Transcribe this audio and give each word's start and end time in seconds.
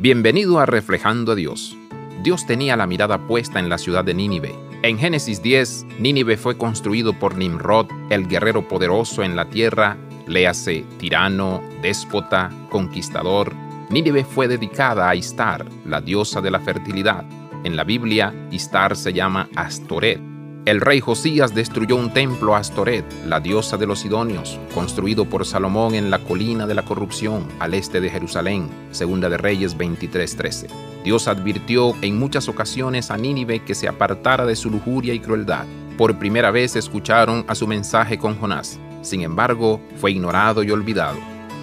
Bienvenido 0.00 0.60
a 0.60 0.64
Reflejando 0.64 1.32
a 1.32 1.34
Dios. 1.34 1.76
Dios 2.22 2.46
tenía 2.46 2.76
la 2.76 2.86
mirada 2.86 3.26
puesta 3.26 3.58
en 3.58 3.68
la 3.68 3.78
ciudad 3.78 4.04
de 4.04 4.14
Nínive. 4.14 4.54
En 4.84 4.96
Génesis 4.96 5.42
10, 5.42 5.86
Nínive 5.98 6.36
fue 6.36 6.56
construido 6.56 7.18
por 7.18 7.36
Nimrod, 7.36 7.88
el 8.08 8.28
guerrero 8.28 8.68
poderoso 8.68 9.24
en 9.24 9.34
la 9.34 9.50
tierra, 9.50 9.96
léase 10.28 10.84
tirano, 10.98 11.60
déspota, 11.82 12.48
conquistador. 12.70 13.52
Nínive 13.90 14.22
fue 14.22 14.46
dedicada 14.46 15.08
a 15.08 15.16
Istar, 15.16 15.66
la 15.84 16.00
diosa 16.00 16.40
de 16.40 16.52
la 16.52 16.60
fertilidad. 16.60 17.24
En 17.64 17.74
la 17.74 17.82
Biblia, 17.82 18.32
Istar 18.52 18.94
se 18.94 19.12
llama 19.12 19.48
Astoret, 19.56 20.20
el 20.64 20.80
rey 20.80 21.00
Josías 21.00 21.54
destruyó 21.54 21.96
un 21.96 22.12
templo 22.12 22.54
a 22.54 22.58
Astoret, 22.58 23.04
la 23.26 23.40
diosa 23.40 23.76
de 23.76 23.86
los 23.86 24.00
Sidonios, 24.00 24.60
construido 24.74 25.24
por 25.24 25.46
Salomón 25.46 25.94
en 25.94 26.10
la 26.10 26.18
colina 26.18 26.66
de 26.66 26.74
la 26.74 26.84
corrupción, 26.84 27.46
al 27.58 27.72
este 27.72 28.00
de 28.00 28.10
Jerusalén, 28.10 28.68
segunda 28.90 29.30
de 29.30 29.38
Reyes 29.38 29.76
23:13. 29.78 30.66
Dios 31.04 31.26
advirtió 31.26 31.94
en 32.02 32.18
muchas 32.18 32.48
ocasiones 32.48 33.10
a 33.10 33.16
Nínive 33.16 33.64
que 33.64 33.74
se 33.74 33.88
apartara 33.88 34.44
de 34.44 34.56
su 34.56 34.70
lujuria 34.70 35.14
y 35.14 35.20
crueldad. 35.20 35.64
Por 35.96 36.18
primera 36.18 36.50
vez 36.50 36.76
escucharon 36.76 37.44
a 37.48 37.54
su 37.54 37.66
mensaje 37.66 38.18
con 38.18 38.38
Jonás. 38.38 38.78
Sin 39.00 39.22
embargo, 39.22 39.80
fue 39.96 40.10
ignorado 40.10 40.62
y 40.62 40.70
olvidado. 40.70 41.18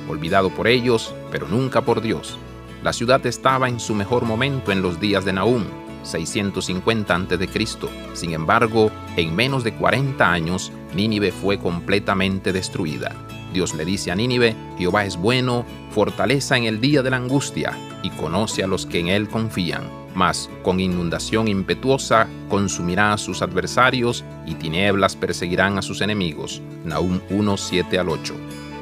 Olvidado 0.09 0.49
por 0.49 0.67
ellos, 0.67 1.13
pero 1.31 1.47
nunca 1.47 1.81
por 1.81 2.01
Dios. 2.01 2.37
La 2.83 2.91
ciudad 2.91 3.25
estaba 3.25 3.69
en 3.69 3.79
su 3.79 3.93
mejor 3.93 4.25
momento 4.25 4.71
en 4.71 4.81
los 4.81 4.99
días 4.99 5.25
de 5.25 5.33
Nahum, 5.33 5.63
650 6.05 7.15
a.C. 7.15 7.67
Sin 8.13 8.33
embargo, 8.33 8.91
en 9.17 9.35
menos 9.35 9.63
de 9.63 9.73
40 9.73 10.31
años, 10.31 10.71
Nínive 10.93 11.31
fue 11.31 11.57
completamente 11.57 12.53
destruida. 12.53 13.13
Dios 13.53 13.73
le 13.73 13.85
dice 13.85 14.11
a 14.11 14.15
Nínive, 14.15 14.55
Jehová 14.77 15.05
es 15.05 15.17
bueno, 15.17 15.65
fortaleza 15.91 16.57
en 16.57 16.65
el 16.65 16.81
día 16.81 17.01
de 17.01 17.09
la 17.09 17.17
angustia, 17.17 17.77
y 18.03 18.09
conoce 18.11 18.63
a 18.63 18.67
los 18.67 18.85
que 18.85 18.99
en 18.99 19.07
él 19.07 19.29
confían. 19.29 19.83
Mas 20.13 20.49
con 20.63 20.79
inundación 20.79 21.47
impetuosa 21.47 22.27
consumirá 22.49 23.13
a 23.13 23.17
sus 23.17 23.41
adversarios, 23.41 24.23
y 24.45 24.55
tinieblas 24.55 25.15
perseguirán 25.15 25.77
a 25.77 25.81
sus 25.81 26.01
enemigos. 26.01 26.61
Nahum 26.83 27.19
1, 27.29 27.57
7 27.57 27.97
al 27.97 28.09
8. 28.09 28.33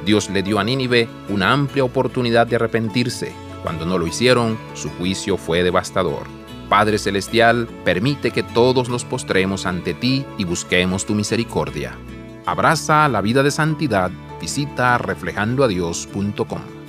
Dios 0.05 0.29
le 0.29 0.43
dio 0.43 0.59
a 0.59 0.63
Nínive 0.63 1.07
una 1.29 1.51
amplia 1.53 1.83
oportunidad 1.83 2.47
de 2.47 2.57
arrepentirse. 2.57 3.31
Cuando 3.63 3.85
no 3.85 3.97
lo 3.97 4.05
hicieron, 4.05 4.57
su 4.73 4.89
juicio 4.89 5.37
fue 5.37 5.63
devastador. 5.63 6.27
Padre 6.73 6.97
Celestial, 6.97 7.67
permite 7.85 8.31
que 8.31 8.41
todos 8.41 8.89
nos 8.89 9.05
postremos 9.05 9.67
ante 9.67 9.93
ti 9.93 10.25
y 10.39 10.43
busquemos 10.43 11.05
tu 11.05 11.13
misericordia. 11.13 11.95
Abraza 12.47 13.07
la 13.09 13.21
vida 13.21 13.43
de 13.43 13.51
santidad, 13.51 14.09
visita 14.41 14.97
reflejandoadios.com. 14.97 16.82